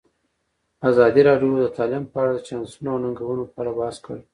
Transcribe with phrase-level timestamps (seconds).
[0.89, 4.21] ازادي راډیو د تعلیم په اړه د چانسونو او ننګونو په اړه بحث کړی.